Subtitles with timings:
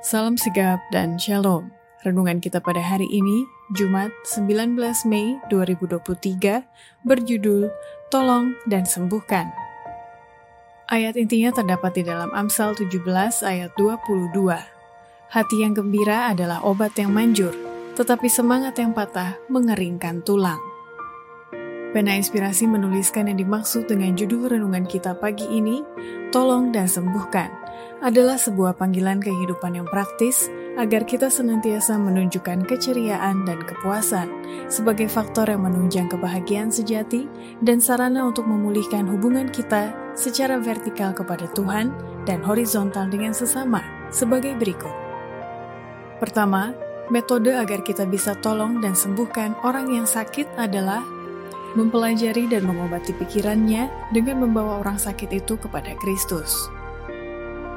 [0.00, 1.68] Salam sigap dan shalom.
[2.08, 3.44] Renungan kita pada hari ini,
[3.76, 6.64] Jumat 19 Mei 2023,
[7.04, 7.68] berjudul
[8.08, 9.52] Tolong dan Sembuhkan.
[10.88, 14.32] Ayat intinya terdapat di dalam Amsal 17 ayat 22.
[15.36, 17.52] Hati yang gembira adalah obat yang manjur,
[17.92, 20.69] tetapi semangat yang patah mengeringkan tulang.
[21.90, 25.82] Pena Inspirasi menuliskan yang dimaksud dengan judul renungan kita pagi ini,
[26.30, 27.50] Tolong dan Sembuhkan,
[27.98, 30.46] adalah sebuah panggilan kehidupan yang praktis
[30.78, 34.30] agar kita senantiasa menunjukkan keceriaan dan kepuasan
[34.70, 37.26] sebagai faktor yang menunjang kebahagiaan sejati
[37.58, 41.90] dan sarana untuk memulihkan hubungan kita secara vertikal kepada Tuhan
[42.22, 43.82] dan horizontal dengan sesama
[44.14, 44.94] sebagai berikut.
[46.22, 46.70] Pertama,
[47.10, 51.02] metode agar kita bisa tolong dan sembuhkan orang yang sakit adalah
[51.78, 56.70] mempelajari dan mengobati pikirannya dengan membawa orang sakit itu kepada Kristus.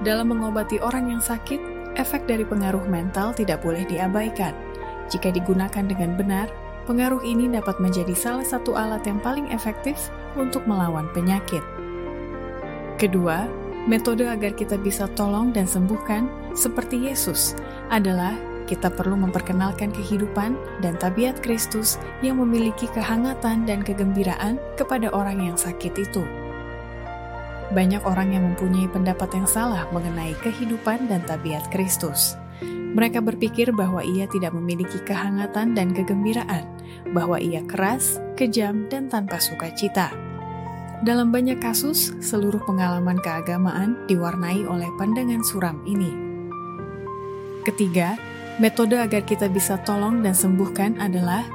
[0.00, 1.60] Dalam mengobati orang yang sakit,
[1.98, 4.56] efek dari pengaruh mental tidak boleh diabaikan.
[5.10, 6.48] Jika digunakan dengan benar,
[6.86, 11.62] pengaruh ini dapat menjadi salah satu alat yang paling efektif untuk melawan penyakit.
[12.96, 13.48] Kedua,
[13.90, 17.58] metode agar kita bisa tolong dan sembuhkan, seperti Yesus,
[17.90, 18.36] adalah
[18.70, 25.58] kita perlu memperkenalkan kehidupan dan tabiat Kristus yang memiliki kehangatan dan kegembiraan kepada orang yang
[25.58, 26.22] sakit itu.
[27.74, 32.38] Banyak orang yang mempunyai pendapat yang salah mengenai kehidupan dan tabiat Kristus.
[32.62, 36.66] Mereka berpikir bahwa ia tidak memiliki kehangatan dan kegembiraan,
[37.14, 40.10] bahwa ia keras, kejam, dan tanpa sukacita.
[41.06, 46.12] Dalam banyak kasus, seluruh pengalaman keagamaan diwarnai oleh pandangan suram ini.
[47.62, 48.18] Ketiga,
[48.60, 51.48] metode agar kita bisa tolong dan sembuhkan adalah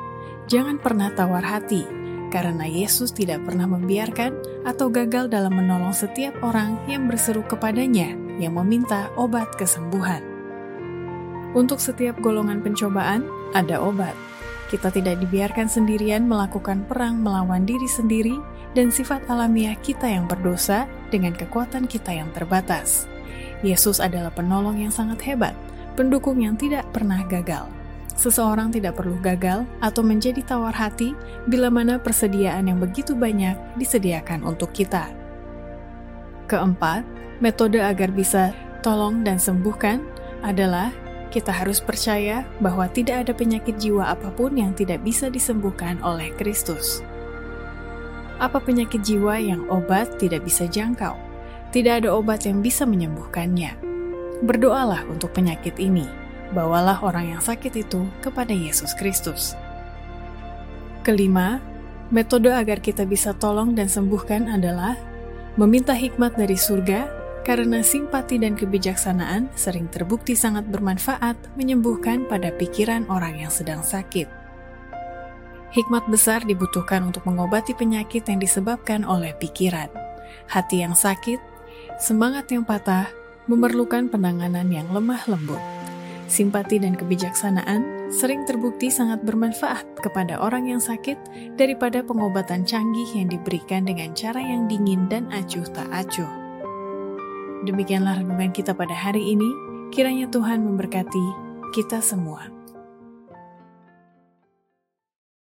[0.50, 1.86] jangan pernah tawar hati,
[2.34, 8.58] karena Yesus tidak pernah membiarkan atau gagal dalam menolong setiap orang yang berseru kepadanya yang
[8.58, 10.26] meminta obat kesembuhan.
[11.56, 13.24] Untuk setiap golongan pencobaan,
[13.56, 14.18] ada obat.
[14.68, 18.36] Kita tidak dibiarkan sendirian melakukan perang melawan diri sendiri
[18.76, 23.08] dan sifat alamiah kita yang berdosa dengan kekuatan kita yang terbatas.
[23.64, 25.56] Yesus adalah penolong yang sangat hebat,
[25.96, 27.72] pendukung yang tidak pernah gagal.
[28.16, 31.12] Seseorang tidak perlu gagal atau menjadi tawar hati
[31.52, 35.12] bila mana persediaan yang begitu banyak disediakan untuk kita.
[36.48, 37.04] Keempat,
[37.44, 40.00] metode agar bisa tolong dan sembuhkan
[40.46, 40.96] adalah
[41.34, 46.32] kita harus percaya bahwa tidak ada penyakit jiwa apa pun yang tidak bisa disembuhkan oleh
[46.40, 47.04] Kristus.
[48.40, 51.20] Apa penyakit jiwa yang obat tidak bisa jangkau?
[51.76, 53.95] Tidak ada obat yang bisa menyembuhkannya.
[54.44, 59.56] Berdoalah untuk penyakit ini bawalah orang yang sakit itu kepada Yesus Kristus.
[61.06, 61.64] Kelima,
[62.10, 64.98] metode agar kita bisa tolong dan sembuhkan adalah
[65.56, 67.08] meminta hikmat dari surga
[67.46, 74.26] karena simpati dan kebijaksanaan sering terbukti sangat bermanfaat menyembuhkan pada pikiran orang yang sedang sakit.
[75.72, 79.92] Hikmat besar dibutuhkan untuk mengobati penyakit yang disebabkan oleh pikiran.
[80.50, 81.38] Hati yang sakit,
[82.02, 83.12] semangat yang patah,
[83.46, 85.62] memerlukan penanganan yang lemah lembut
[86.26, 91.18] simpati dan kebijaksanaan sering terbukti sangat bermanfaat kepada orang yang sakit
[91.58, 96.30] daripada pengobatan canggih yang diberikan dengan cara yang dingin dan acuh tak acuh.
[97.66, 99.50] Demikianlah renungan kita pada hari ini.
[99.90, 101.26] Kiranya Tuhan memberkati
[101.74, 102.55] kita semua.